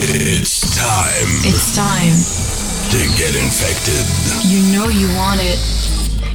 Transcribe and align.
It's 0.00 0.76
time. 0.76 1.26
It's 1.42 1.74
time 1.74 2.14
to 2.92 3.18
get 3.18 3.34
infected. 3.34 4.06
You 4.46 4.62
know 4.72 4.86
you 4.86 5.08
want 5.16 5.40
it. 5.42 5.58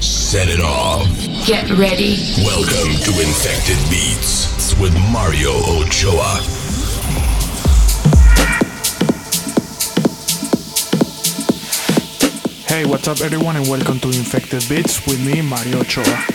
Set 0.03 0.49
it 0.49 0.59
off. 0.59 1.07
Get 1.47 1.69
ready. 1.71 2.17
Welcome 2.43 2.91
to 2.91 3.11
Infected 3.23 3.79
Beats 3.89 4.77
with 4.81 4.93
Mario 5.13 5.51
Ochoa. 5.79 6.43
Hey, 12.67 12.83
what's 12.83 13.07
up, 13.07 13.21
everyone, 13.21 13.55
and 13.55 13.69
welcome 13.69 13.97
to 14.01 14.07
Infected 14.09 14.67
Beats 14.67 15.05
with 15.07 15.25
me, 15.25 15.41
Mario 15.41 15.79
Ochoa. 15.79 16.25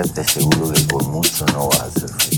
estate 0.00 0.28
seguro 0.28 0.72
que 0.72 0.80
por 0.82 1.06
mucho 1.08 1.46
no 1.46 1.68
va 1.68 1.76
a 1.76 1.86
hacer 1.86 2.08
frío. 2.08 2.35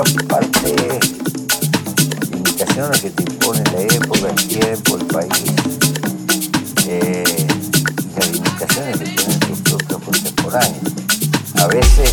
otra 0.00 0.26
parte 0.26 0.74
es 0.74 2.30
limitaciones 2.30 3.00
que 3.00 3.10
te 3.10 3.22
impone 3.22 3.62
la 3.72 3.80
época, 3.82 4.30
el 4.30 4.48
tiempo, 4.48 4.96
el 4.96 5.06
país, 5.06 5.44
eh, 6.88 7.24
y 7.36 8.18
las 8.18 8.32
limitaciones 8.32 8.98
que 8.98 9.04
tienen 9.04 9.40
tus 9.40 9.60
productos 9.60 10.02
contemporáneos. 10.02 10.92
A 11.56 11.66
veces 11.68 12.12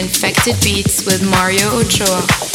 Infected 0.00 0.56
Beats 0.62 1.04
with 1.04 1.22
Mario 1.22 1.68
Ochoa. 1.78 2.49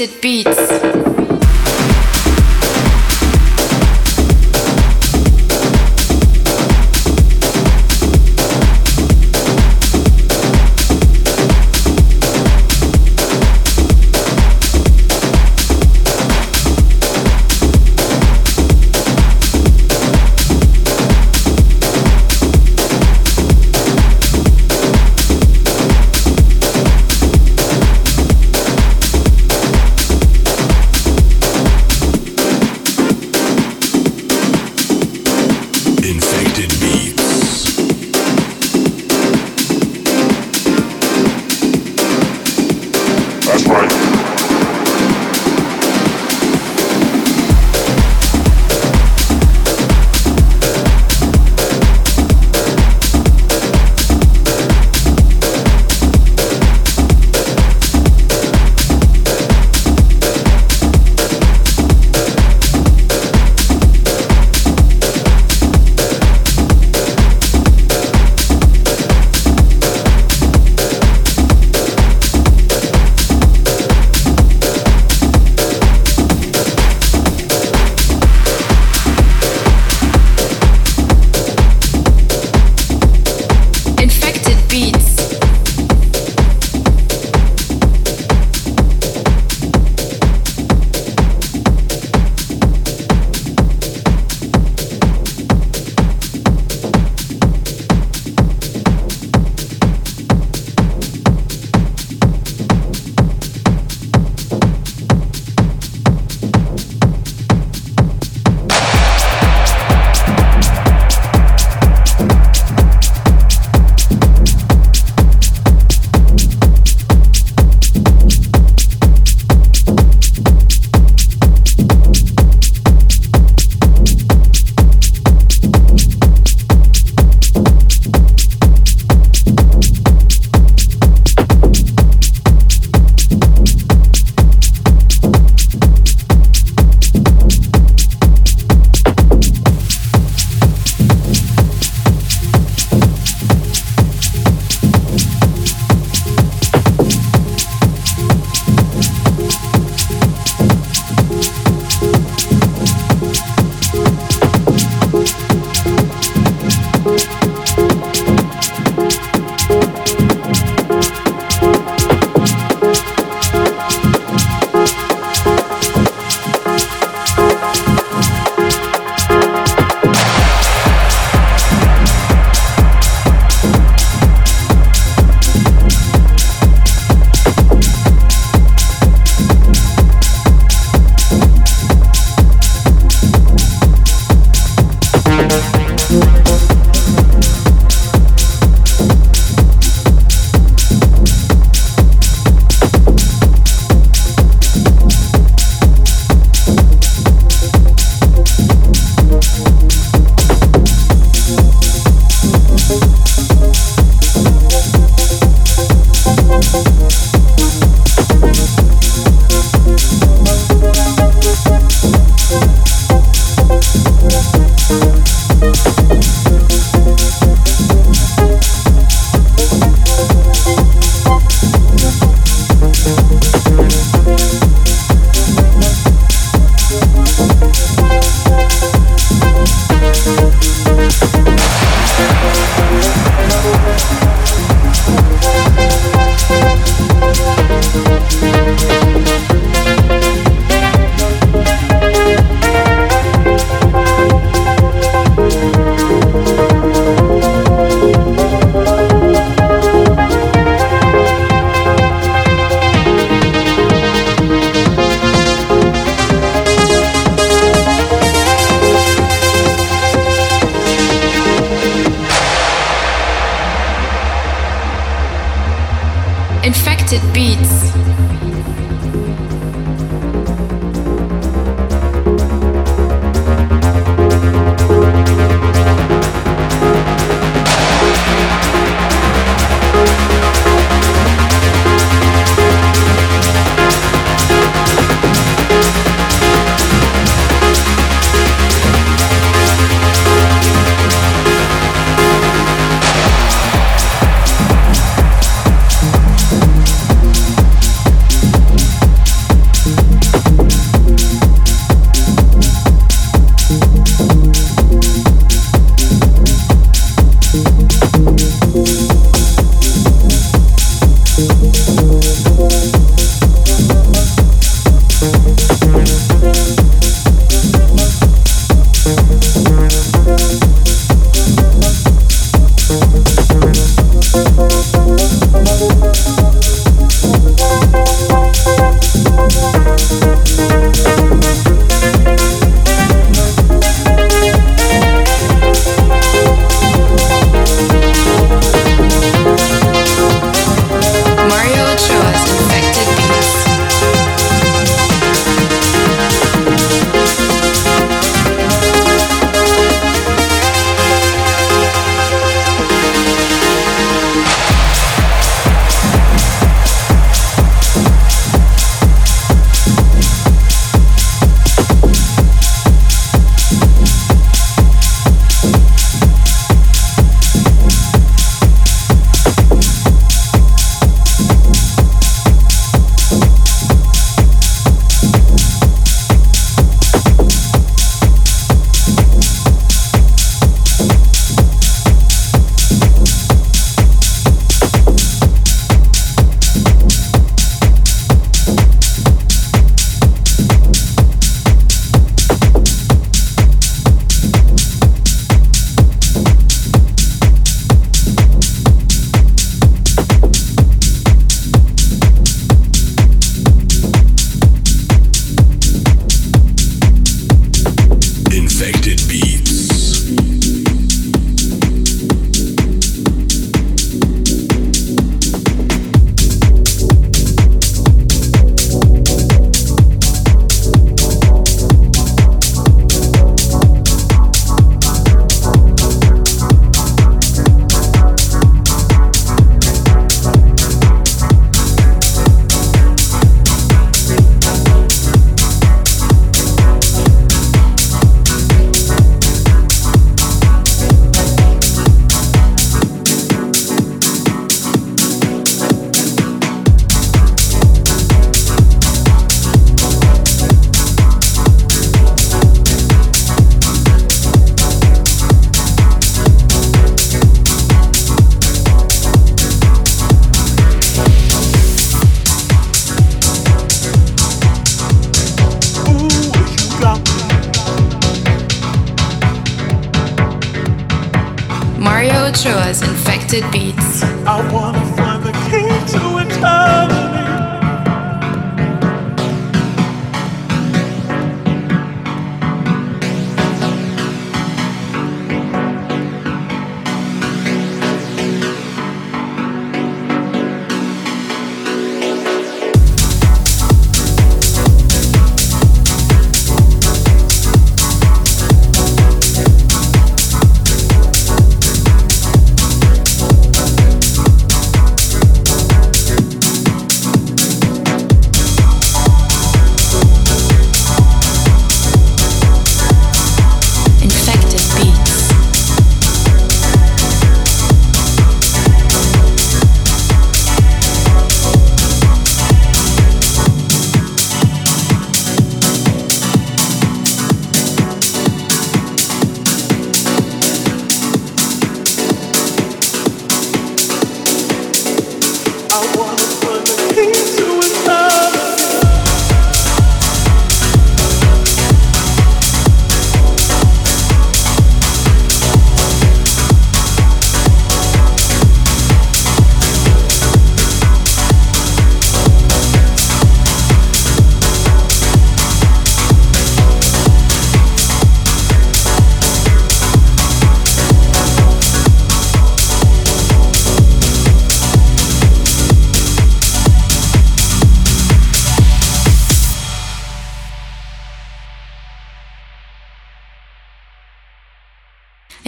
Infected 0.00 0.20
Beats. 0.20 0.97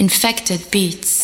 Infected 0.00 0.70
beats. 0.70 1.19